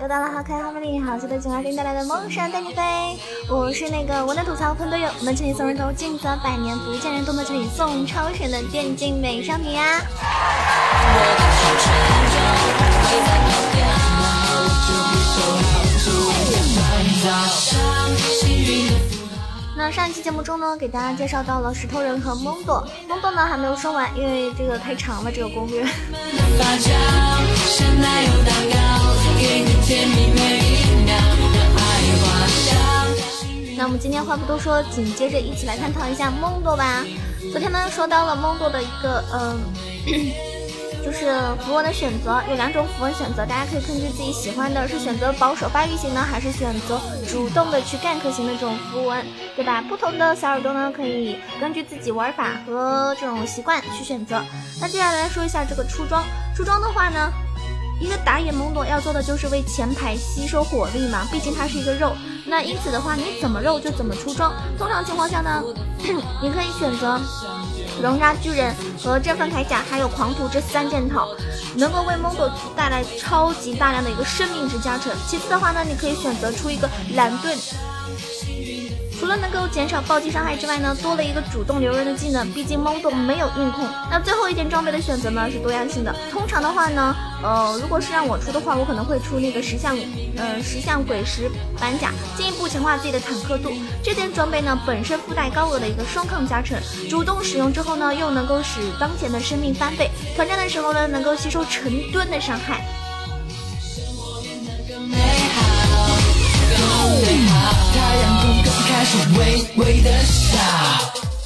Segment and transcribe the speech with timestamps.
[0.00, 2.82] 又到了好可爱好美丽好吃的九二零带来的《梦想带你飞》，
[3.48, 10.00] 我是那个我的吐槽喷队友，我们这里送人头，金泽百年不见人，动的这里送超神的电竞美少女呀！
[19.76, 25.84] 那上一期节目中呢，给大家介绍到了石头人和蒙多，蒙多呢还没有说完，因为这个太长了，这个攻略。
[33.76, 37.04] 那我们今天话不多说，紧接着一起来探讨一下蒙多吧。
[37.52, 39.60] 昨天呢说到了蒙多的一个嗯。
[41.04, 46.98] 就是符文的选择有两种符文选择，大家可以根据自己喜欢的是选择保守发育型呢，还是选择
[47.30, 49.22] 主动的去 gank 型的这种符文，
[49.54, 49.82] 对吧？
[49.86, 54.42] 不同的小耳朵呢，可以根据自己玩法和这种习惯去选择。
[54.80, 56.24] 那接下来说一下这个出装，
[56.56, 57.30] 出装的话呢，
[58.04, 62.12] 一个打野蒙多要做的就是为前排吸收火力嘛，毕竟它是一个肉。
[62.44, 64.52] 那因此的话，你怎么肉就怎么出装。
[64.76, 65.62] 通常情况下呢，
[66.42, 67.18] 你可以选择。
[68.02, 71.28] 熔渣巨人和振奋铠甲，还有狂徒这三件套，
[71.76, 75.10] 能够为蒙多带来超级大量的一个生命值加成。
[75.26, 77.56] 其次的话呢，你可以选择出一个蓝盾。
[79.18, 82.50] 除了能够减少暴击伤害之外呢，多了一个主动留人的技能。
[82.52, 83.88] 毕竟蒙多没有硬控。
[84.10, 86.14] 那最后一件装备的选择呢是多样性的。
[86.30, 89.96] 通常的话呢，呃，如果是让我出的话，我可能会出那个石像，
[90.36, 93.72] 呃，石像鬼石板甲，进一步强化自己的坦克度。
[94.02, 96.78] 这件装备呢本身附带高额的一个双抗加成，
[97.08, 100.10] 主动使用之后呢，又能够使当前的生命翻倍。
[100.36, 102.84] 团战的时候呢，能够吸收成吨的伤害。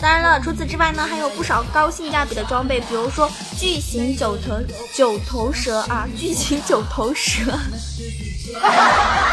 [0.00, 4.54] 当然了，除此之外呢，还有不少高性价比的装备，比如说巨型九头
[4.94, 7.42] 九头蛇啊，巨型九头蛇。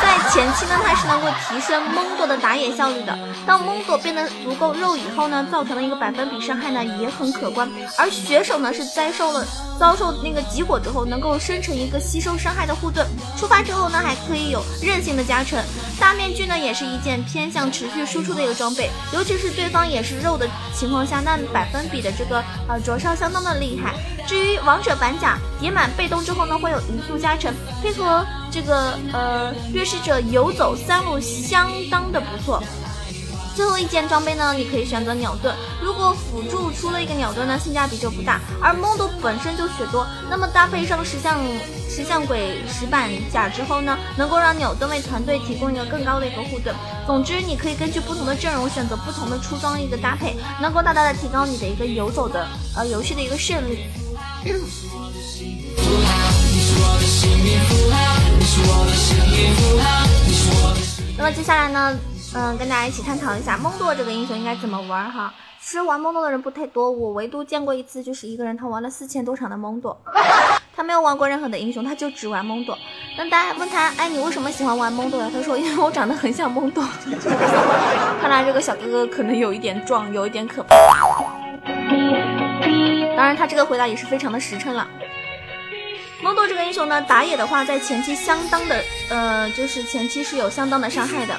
[0.01, 3.17] 在前期呢，它是能够提升蒙多的打野效率的。
[3.45, 7.69] 当蒙多变得足够肉以后呢，造成的一个百分比伤害呢也很可观。
[7.97, 9.45] 而血手呢是遭受了
[9.79, 13.05] 遭受那个集火之后，能够生成一个吸收伤害的护盾。
[13.37, 15.63] 触发之后呢，还可以有韧性的加成。
[15.99, 23.93] 大面具呢也是一件偏向持续输出的一个装备，尤其是对方也是肉的情况下，那百分比的这个呃灼烧相当的厉害。
[24.27, 28.25] 至于王者板甲叠满被动之后呢，会有移速加成，配合
[28.55, 32.63] 这个呃掠食者游走三路相当的不错。
[33.53, 35.53] 最后一件装备呢，你可以选择鸟盾。
[35.81, 38.39] 如果辅助出了一个鸟盾呢，性价比就不大。
[38.61, 41.37] 而蒙多本身就血多，那么搭配上石像
[41.89, 46.73] 石像鬼石板甲之后呢，能够让鸟盾为团队提供一个更高的一个护盾。
[47.05, 53.83] 总之，你可以根据不同的阵容选择不同的出装一个搭配，能够大大的提高你的一个游走的呃游戏的一个胜率。
[61.17, 61.97] 那么接下来呢？
[62.35, 65.33] 嗯，跟大家一起探讨一下蒙多这个英雄应该怎么玩哈。
[65.59, 69.99] 其实玩蒙多的人不太多，我唯独见过一次，就是一个人他玩了四千多场的蒙多，
[70.75, 72.77] 他没有玩过任何的英雄，他就只玩蒙多。
[73.17, 75.31] 那大家问他，哎，你为什么喜欢玩蒙多呀？
[75.33, 76.83] 他说，因为我长得很像蒙多。
[78.21, 80.75] 看来这个小哥哥可能有一点壮，有一点可怕。
[83.15, 84.87] 当然，他这个回答也是非常的实诚了。
[86.21, 91.35] 蒙多这个英雄呢，打野的话，在前期相当的，呃，就是前期是有相当的伤害的。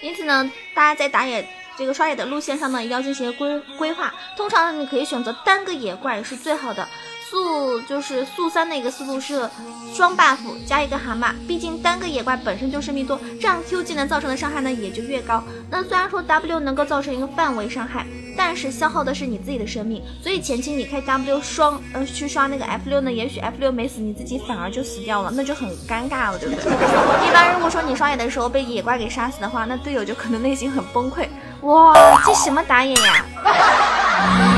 [0.00, 1.44] 因此呢，大家在打野
[1.76, 4.14] 这个刷野的路线上呢，一定要进行规规划。
[4.36, 6.86] 通常你可以选择单个野怪是最好的。
[7.30, 9.46] 速就是速三的一个速度是
[9.92, 15.44] 双 buff 加一个蛤蟆，毕竟单个野怪本身就生命多，这样 Q 技能造成的伤害呢也就越高。
[15.70, 18.06] 那虽然说 W 能够造成一个范围伤害，
[18.38, 26.62] 但是消耗的是你自己的生命，所以前期你开 W 双呃去刷那个 F 六呢，也许 F 六没死，你自己反而就死掉了，那就很尴尬了，对不对？
[27.28, 31.26] 一般如果说你刷野的时候被野怪给杀死的话，那队友就可能内心很崩溃。
[31.62, 31.92] 哇，
[32.24, 33.26] 这什么打野呀？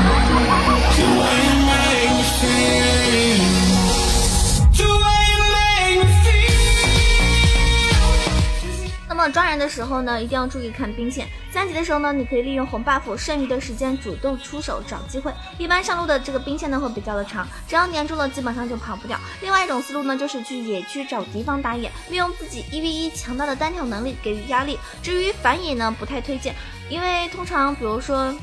[9.61, 11.27] 的时候呢，一定要注意看兵线。
[11.51, 15.31] 三级的时候呢，你可以利用红 buff，剩余的时间主动出手找机会。
[15.59, 19.19] 一般上路的这个兵线呢会比较的长，只要粘住了，基本上就跑不掉。
[19.41, 24.79] 另外一种思路呢，就是去野区找敌方打野，利用自己一 v 一强大的单挑能力给予压力。
[25.03, 26.55] 至于反野呢，不太推荐，
[26.89, 28.33] 因为通常比如说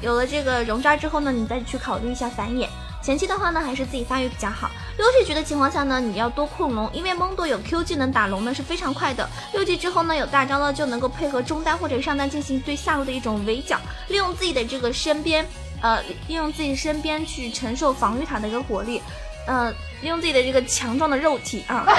[0.00, 2.68] 有了这个熔渣之后呢，你再去考虑一下反野。
[3.08, 4.70] 前期的话呢，还是自己发育比较好。
[4.98, 9.26] 六七局的情况下呢，你要多控龙，因为蒙多有 Q 技能打龙呢是非常快的。
[9.54, 15.42] 六级之后呢，有大招呢就能够配合中单或者上单进行对下路的一种围剿，利用自己的这个身边，
[15.80, 19.00] 呃，利用自己身边去承受防御塔的一个火力，
[19.46, 19.70] 呃，
[20.02, 21.86] 利用自己的这个强壮的肉体啊。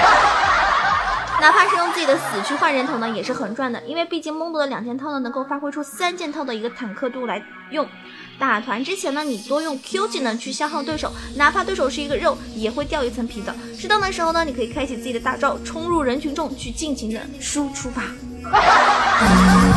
[1.40, 3.82] 哪怕是用自己的死去换人头呢，也是很赚的。
[3.84, 7.84] 因为毕竟蒙多的两件套呢，能够发挥出三件套的一个坦克度来用。
[8.40, 13.54] 打团之前呢，你多用 Q 技能去消耗对手，哪怕对手是一个肉，也会掉一层皮的。
[13.78, 18.02] 适当的时候呢，你可以开启自己的大招，冲入人群中去尽情的输出吧。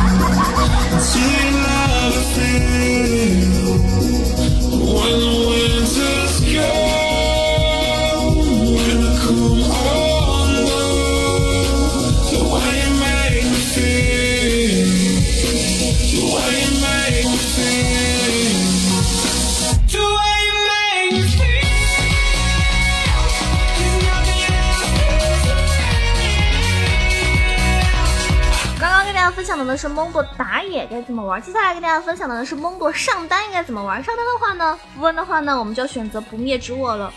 [30.04, 31.40] 蒙多打野该怎么玩？
[31.40, 34.04] 接下来跟大家分享的呢是蒙多上单应该怎么玩。
[34.04, 37.10] 上单的话呢，符文的话呢，我们就要选择不灭之握了。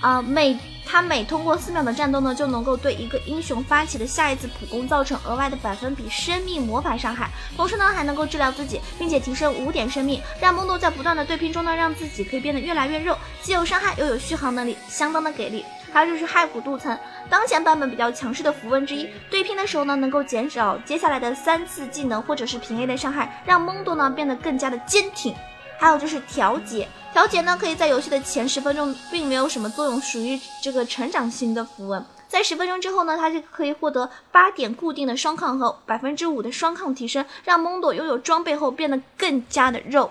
[0.00, 15.64] 啊，每他每通过四秒的战斗呢，就能够对一个英雄发起的下一次普攻造成额外的百分比生命魔法伤害，同时呢还能够治疗自己，并且提升五点生命，让蒙多在不断的对拼中呢，让自己可以变得越来越肉，既有伤害又有续航能力，相当的给力。
[15.94, 16.98] 还有就是骸骨镀层，
[17.30, 19.08] 当前版本比较强势的符文之一。
[19.30, 25.32] 对拼的时候呢，能够减少接下来的三次技能或者是平 A 的伤害，让蒙多呢变得更加的坚挺。
[25.78, 32.04] 还有就是调节，调节呢可以在游戏的前十分钟并没有什么作用，属于这个成长型的符文。
[32.26, 40.10] 在十分钟之后呢，它就可以获得八点固定的双抗和百分之五的双抗提升，让蒙多拥有装备后变得更加的肉。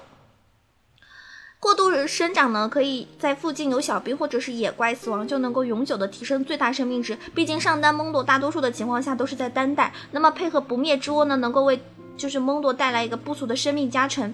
[1.64, 7.18] 过度生长呢，可以在附近有小兵或者是野怪死亡，就能够永久的提升最大生命值。
[7.34, 11.80] 毕竟上单蒙多大多数的情况下都是在单带，那么配合不灭之窝呢，能够为
[12.18, 14.34] 就是蒙多带来一个不俗的生命加成。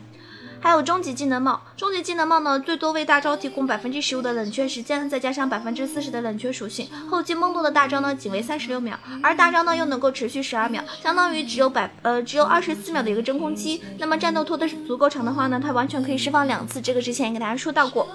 [0.62, 6.90] 还有终极技能帽，终极技能帽呢，最多为大招提供百分之十五的冷却时间，再加上百分之四十的冷却属性。
[7.10, 13.82] 后期蒙多的大招呢，仅为三十六秒，而大招呢又能够持续十二秒，相当于只有百呃只有二十四秒的一个真空期。
[13.98, 18.06] 那么战斗拖的足够长的话呢，它完全可以释放两次，这个之前也给大家说到过。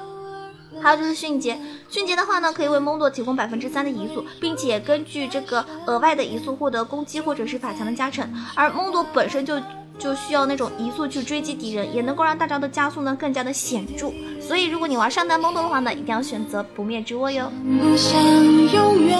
[0.83, 1.59] 还有就是迅捷，
[1.89, 9.59] 迅捷的话呢，可以为蒙多提供百分之三的移速，并且根据这个额外的移速获得攻击或者是法强的加成，而蒙多本身就。
[9.99, 14.11] 就需要那种移速去追击敌人，也能够让大招的加速呢更加的显著。
[14.41, 17.51] 所以如果你玩上单蒙多的话呢，一定要选择不灭之握哟。
[17.81, 19.19] 不想永远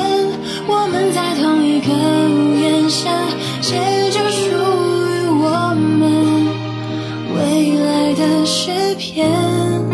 [0.67, 1.93] 我们在同一个
[2.29, 3.11] 屋檐下，
[3.63, 3.77] 写
[4.11, 6.47] 着属于我们
[7.35, 9.94] 未来的诗篇。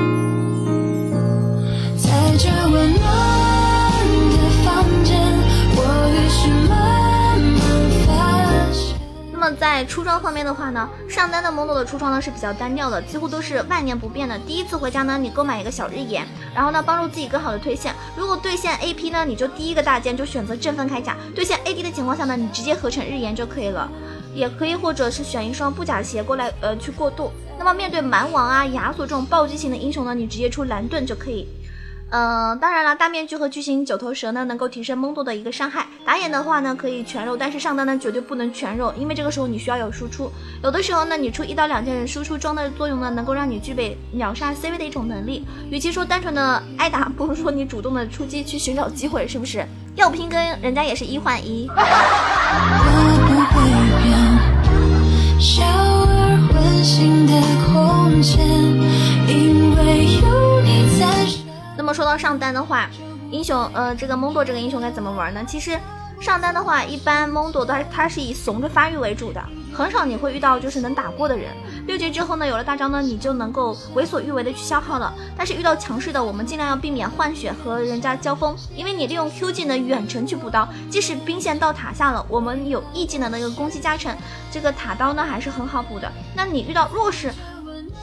[9.56, 14.38] 在出装方面的话呢，上单的蒙多的出装呢是比较单调的，几乎都是万年不变的。
[14.41, 17.94] 第一次回家呢，你购买一个小日炎，然后呢帮助自己更好的推线。
[18.17, 21.17] 如果对线 AP 呢，你就第一个大件就选择振奋铠甲。
[21.35, 23.91] 对线 AD 的情况下呢，你直接合成日炎就可以了，
[24.35, 27.30] 也可以或者是选一双布甲鞋过来呃去过渡。
[27.59, 31.47] 那么面对蛮王啊、亚索这种暴击型的英雄呢，你直接出蓝盾就可以。
[32.11, 35.87] 嗯，当然了，大面具和巨型九头蛇呢，能够提升蒙多的一个伤害。
[36.05, 40.29] 打野的话呢，可以全肉，但是上单呢，绝对不能全肉，因为这个时候你需要有输出。
[40.62, 45.47] 有的时候呢，你出一到两件输出装的作用呢，能够让你具备秒杀 C 位的一种能力。
[45.71, 49.64] 与其说单纯的挨打，不如说你主动的出击去寻找机会，是不是？
[49.95, 51.69] 要拼跟人家也是一换一。
[55.38, 58.45] 笑而温馨的空间，
[59.29, 60.50] 因为有
[61.92, 62.88] 说到上单的话，
[63.30, 65.44] 英雄呃，这个蒙多这个英雄该怎么玩呢？
[65.47, 65.78] 其实
[66.20, 69.42] 上单的话，一般蒙多它它是以怂着发育为主的，
[69.73, 71.49] 很少你会遇到就是能打过的人。
[71.87, 75.12] 六级之后呢，有了大招呢，你就能够为所欲为的去消耗了。
[75.37, 84.14] 但是遇到强势的，我们尽量要避免换血和人家交锋，因为你利用 Q 技能远程去补刀，即使兵线到塔下了，我们有 E 技能的一个攻击加成，
[84.52, 86.12] 这个塔刀呢还是很好补的。
[86.35, 87.32] 那你遇到弱势。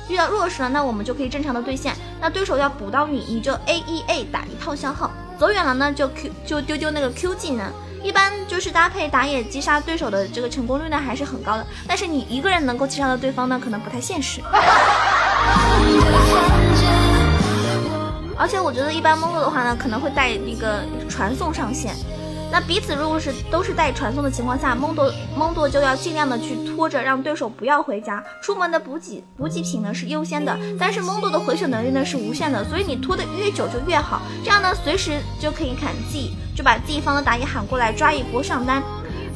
[0.10, 1.94] 遇到弱势了，那我们就可以正常的对线。
[2.20, 5.12] 那对手要补刀你，你就 A E A 打一套消耗。
[5.38, 7.72] 走远了呢，就 Q 就丢丢那个 Q 技能。
[8.04, 11.66] 一般就是搭配打野击杀对手的这个成功率呢还是很高的。
[11.88, 14.42] 但是你一个人能够击杀到对方呢，可能不太现实。
[18.40, 21.96] 而且我觉得一般蒙多的话呢，可能会带那个传送上线。
[22.52, 28.24] 那彼此如果是都是带传送的情况下，蒙多蒙多就要尽量的去拖着，让对手不要回家。
[28.42, 34.22] 出门的补给补给品呢是优先的，但是蒙多的回血能力呢是无限的，所以你拖得越久就越好。
[34.44, 38.82] 这样呢，随时就可以砍 G，就把自己方的打野喊过来抓一波上单，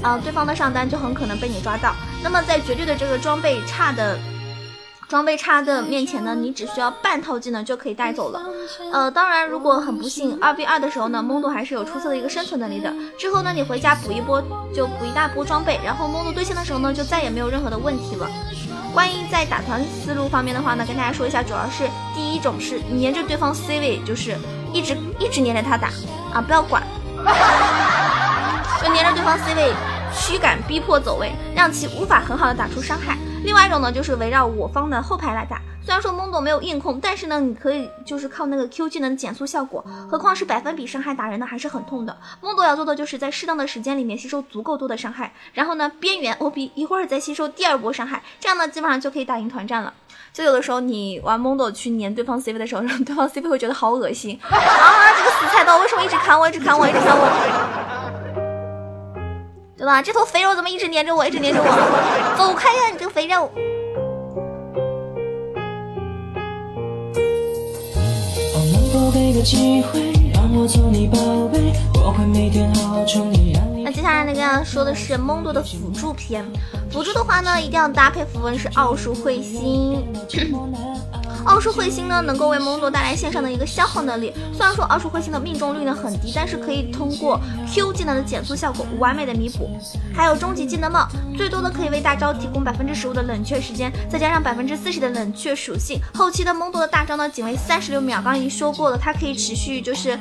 [0.01, 1.94] 啊，对方的上单就很可能被你抓到。
[2.24, 4.18] 那么在绝对的这个装备差的。
[5.12, 8.41] 装备差的面前呢，你只需要半套技能就可以带走了。
[8.94, 12.89] 呃，当然，如果很不幸二 v 二的时候呢，蒙多还是有出色的一个生存能力的。
[13.20, 14.41] 之后呢，你回家补一波，
[14.74, 18.25] 就补一大波装备，然后蒙多对线的时候呢，就再也没有任何的问题了。
[18.94, 21.84] 关于在打团思路方面的话呢，跟大家说一下，主要是
[22.15, 24.38] 第一种是黏着对方 C 位，就是
[24.72, 25.89] 一直一直黏着他打
[26.34, 26.82] 啊，不要管，
[28.82, 29.74] 就黏着对方 C 位，
[30.18, 33.18] 驱赶逼迫走位，让其无法很好的打出伤害。
[33.43, 35.60] 另外一种呢，就是围绕我方的后排来打。
[35.83, 39.83] 虽然说懵懂没有硬控，但是呢，你可以就是靠那个 Q 技能减速效果。
[40.10, 42.15] 何况是百分比伤害打人呢，还是很痛的。
[42.39, 49.91] 懵懂要做的就是在适当的时间里面吸收足够多的伤害，然后呢，边缘 OB 一会儿再吸收第二波伤害，这样呢，基本上就可以打赢团战了。
[50.31, 54.51] 就有的时候你玩懵懂去粘对方 C 位的时候，让对方 C 位会觉得好恶心 啊！
[55.17, 57.90] 这个死菜刀为什么一直砍我，一直砍我，一直砍我？
[59.82, 60.00] 对吧？
[60.00, 61.66] 这头肥肉怎么一直黏着我，一直黏着我？
[62.38, 63.50] 走开呀，你这个肥肉！
[73.84, 76.46] 那接下来呢，跟大家说的是蒙多的辅助篇。
[76.92, 80.06] 辅助的话呢，一定要搭配符文是奥数彗星。
[81.45, 84.33] 奥数彗星呢，能够为蒙多带来线上的一个消耗能力。
[84.53, 89.69] 虽然说奥数彗星的命中率呢很低，但是可以通过 Q 技能的减速效果完美的弥补。
[90.13, 96.00] 还有终极技能帽，最多的可以为大招提供百分之十五的冷却时间，再加上百分之四十的冷却属性。
[96.13, 98.17] 后期的蒙多的大招呢，仅为三十六秒。
[98.17, 100.19] 刚刚已经说过了，它可以持续就是。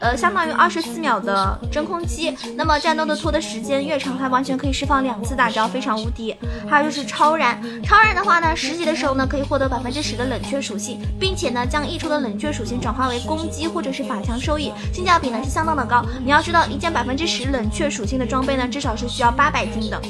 [0.00, 6.34] 呃，相当于二十四秒的真空期，那么战斗的拖的时间越长，它完全可以释放两次大招，非常无敌。
[6.68, 16.02] 还有就是超燃，超燃的话呢，十级的时候呢，可以获得百分之十的冷却属性，并且呢，将溢出的冷却属性转化为攻击或者是法强收益，性价比呢是相当的高。
[16.24, 20.00] 你要知道，一件百分之十冷却属性的装备呢，至少是需要八百金的。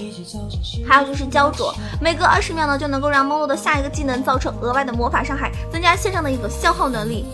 [0.88, 7.26] 还有就是焦灼，每隔二十秒呢，就能够让梦露的下一个技能造成额外的魔法伤害，增加线上的一个消耗能力。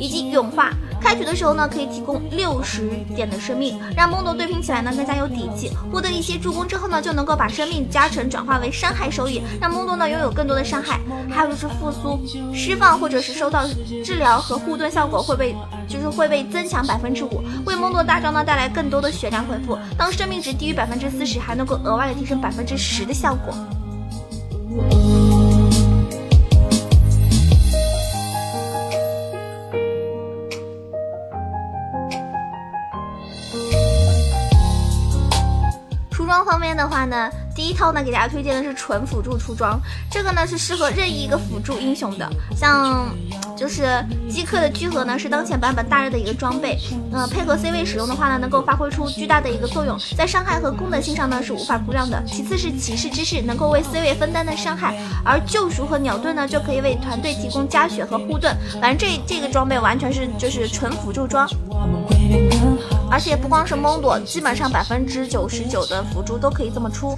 [0.00, 5.70] 以及永化开局的时候呢，可以提供六十点的生命，让蒙多对拼起来呢更加有底气。
[5.92, 11.00] 获得一些助攻之后呢，就能够把生命加成转化为伤害收益，让蒙多呢拥有更多的伤害。
[11.30, 12.20] 还有就是复苏
[12.54, 13.64] 释放或者是收到
[14.04, 15.54] 治疗和护盾效果会被
[15.88, 19.78] 就是会被增强百分之五，为蒙多大招呢带来更多的血量回复。
[19.96, 23.54] 当生命值低于百分之四十，还能够额外的提升百分之十的效果。
[36.68, 43.08] 面的话呢，第一套呢给大家推荐的是纯辅助出装，这个呢是适合任意一个辅助英雄的，像
[43.56, 46.78] 就是基克的聚合呢是当前版本大热的一个装备，
[47.10, 52.22] 呃配合 C 位使用的话呢，能够发挥出巨大的一个作用，在伤害和功能性上呢是无法估量的。
[52.26, 54.94] 其次是骑士之士能够为 C 位分担的伤害，
[55.24, 61.48] 而救赎和鸟盾呢就可以为团队提供加血和护盾，反正这这个装备完全是就是纯辅助装。
[63.10, 67.16] 而且不光是蒙朵，基本上百分之九十九的辅助都可以这么出。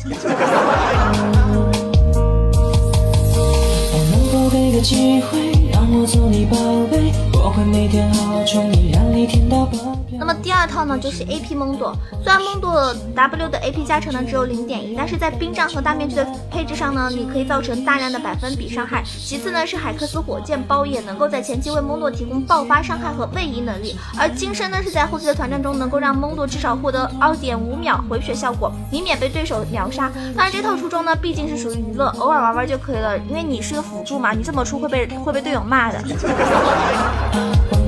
[10.34, 11.94] 第二套呢，就是 A P 蒙朵。
[12.22, 19.02] 虽然蒙朵 W 的 A P 加成呢只有零点一，但是在冰杖和大面具的配置上呢，你可以造成大量的百分比伤害。
[19.04, 30.10] 其次呢，是海克斯火箭包也能够在前期为蒙朵提供爆发伤害和位移能力，而金身呢是在后期的团战中能够让蒙朵至少获得二点五秒回血效果，以免被对手秒杀。
[30.36, 35.98] 当然这套出装呢毕竟是属于娱乐，偶尔玩玩就可以了，因为你是个辅助嘛，你这么出会被会被队友骂的。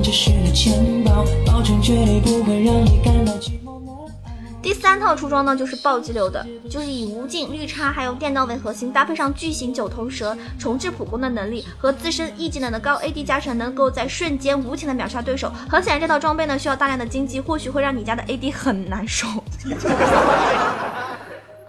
[4.61, 15.51] 第三套出装呢，就是暴击流的，就是以无尽绿叉还有电刀为核心，搭配上巨型九头蛇重置普攻的能力和自身 E 技能的高 AD 加成，能够在瞬间无情的秒杀对手。
[15.69, 19.27] 很显然，这套装备呢需要大量的经济，或许会让你家的 AD 很难受。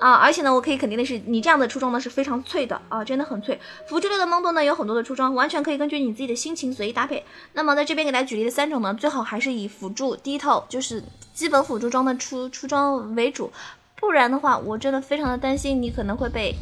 [0.04, 3.58] 啊，而且呢，我可以肯定的是，你这样的出装呢是非常脆的啊，真的很脆。
[3.88, 7.24] 辅助类的蒙多呢有很多的出装，完全可以根据你自己的心情随意搭配。
[7.54, 13.50] 那么在这边给大家举例的三种呢，最好还是以辅助第一套就是基本辅助装的出出装为主，
[13.98, 16.54] 不然的话，我真的非常的担心你可能会被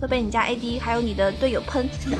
[0.00, 1.88] 会被你家 AD 还有你的队友喷。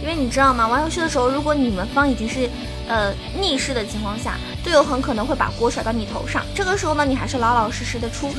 [0.00, 0.68] 因为你知道吗？
[0.68, 2.48] 玩游戏的时候，如果你们方已经是
[2.88, 6.42] 呃逆势的情况下，队友很可能会把锅甩到你头上。
[6.54, 8.30] 这个时候呢，你还是老老实实的出。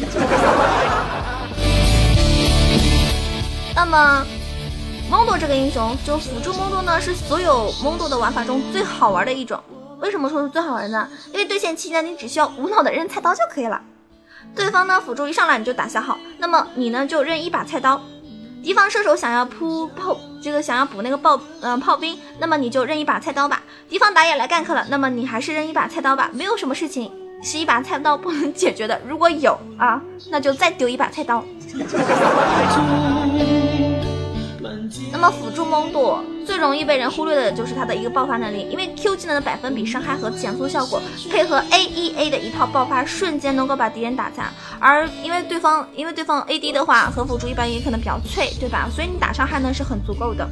[3.75, 4.25] 那么，
[5.09, 9.61] 蒙多这个英雄，就辅助蒙多呢，是所有蒙多的玩法中最好玩的一种。
[9.99, 11.07] 为什么说是最好玩呢？
[11.31, 13.81] 因为对线期呢，你只需要无脑的扔菜刀就可以了。
[14.55, 18.01] 对方呢辅助一上来你就打消耗，那么你呢就扔一把菜刀。
[18.63, 23.61] 敌方射手想要扑炮，这个想要补那个爆，嗯炮兵，那么你就扔一把菜刀吧。
[23.87, 26.29] 敌方打野来 gank 了，那么你还是扔一把菜刀吧。
[26.33, 27.11] 没有什么事情
[27.41, 31.43] 是一把菜刀不能解决的，如果有啊，那就再丢一把菜刀。
[35.11, 44.51] 那么辅助蒙多最容易被人忽略的就是他的一个爆发能力，因为 Q 技能的百分比伤害和减速效果，配合 A E A 的一套爆发，瞬间能够把敌人打残。
[44.79, 48.87] 而因为对方因为对方 A D 的话和辅助一般也可能比较脆，对吧？
[48.93, 50.47] 所以你打伤害呢是很足够的。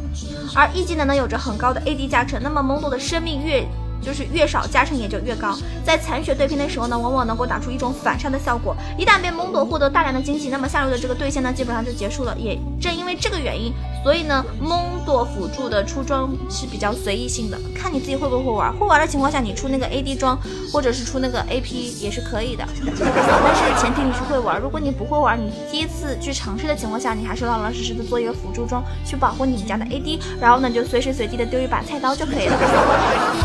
[0.56, 3.66] 而 E 技能呢有着很高的 A D 加成，那么蒙多的生命越。
[4.06, 8.76] 就是越少加成也就越高，在残血对拼的时候呢，往往能够打出一种反杀的效果。
[8.98, 12.38] 一旦被蒙多获得大量的经济，那么下路的这个对线呢，基本上就结束了。
[12.38, 18.72] 也正因为这个原因，所以呢，蒙多辅助的出装是比较随意性的，看你自己会不会玩。
[18.78, 20.38] 会玩的情况下，你出那个 AD 装
[20.72, 24.62] 或者是出那个 AP 也是可以的，但是前提你是会玩。
[24.62, 33.45] 如果你不会玩，你第一次去尝试的情况下，你还是老老实实的做一个辅助装去保护你们家的 AD，然后呢就随时随地的丢一把菜刀就可以了。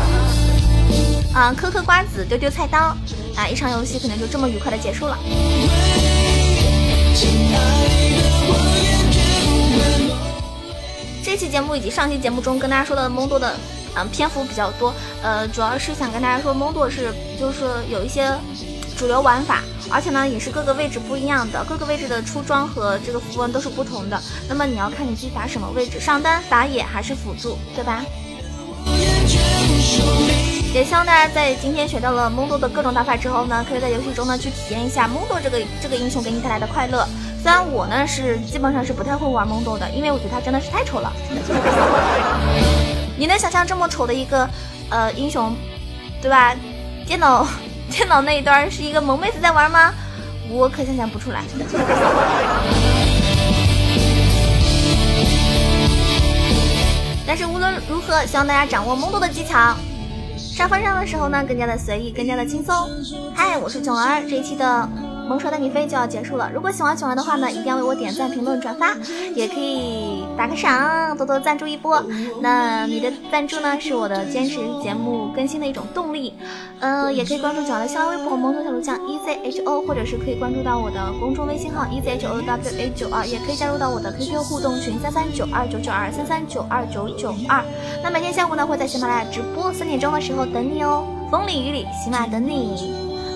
[1.33, 2.95] 啊，嗑嗑瓜子，丢丢菜刀，
[3.35, 5.17] 啊，一场游戏可能就这么愉快的结束了。
[11.23, 13.55] 这期节目以及上期节目中跟大家说的蒙多的，
[13.95, 18.29] 嗯，篇幅比较多，呃，主要是想跟大家说蒙多是就是有一些
[18.97, 24.21] 主流玩法，而且呢也是各个位置不一样的，各个位置的出装和这个符文都是不同的。
[24.49, 28.03] 那么你要看你自己打什么位置，上单打野还是辅助，对吧？
[30.73, 37.05] 也希望大家在今天学到了蒙多的各种打法之后呢，可以在游戏中呢去体验一下蒙多这个这个英雄给你带来的快乐。
[37.43, 41.11] 虽然我呢是基本上是不太会玩蒙多的，因为我觉得他真的是太丑了。
[43.17, 44.49] 你能想象这么丑的一个
[44.89, 45.53] 呃英雄，
[46.21, 46.55] 对吧？
[47.05, 47.45] 电脑
[47.91, 49.93] 电脑那一端是一个萌妹子在玩吗？
[50.49, 51.43] 我可想象不出来。
[57.27, 59.75] 但是无论如何，希望大家掌握蒙多的技巧。
[60.41, 62.75] 沙发上的时候呢，更加的随意，更加的轻松。
[63.33, 65.10] 嗨，我是囧儿，这一期的。
[65.31, 68.93] 萌耍带你飞就要结束了，如果喜欢囧儿的话呢，一定要为我点赞、评论、转发，
[69.33, 72.03] 也可以打个赏，多多赞助一波。
[72.41, 76.33] 那你的赞助呢，是我的坚持节目更新的一种动力。
[76.81, 87.63] 嗯，也可以关注囧儿的新浪微博“萌头小鹿酱 E Z H O”，或者是可以关注到我的公众微信号 “E Z H O W A 九二”，也可以加入到我的 QQ 互动群三三九二九九二三三九二九九二。
[88.03, 93.10] 那每天下午呢，会在喜马拉雅直播，三点钟的时候等你哦，风里雨里，喜马等你。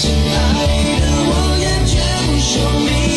[0.00, 0.64] 亲爱
[0.98, 3.09] 的我也绝不说明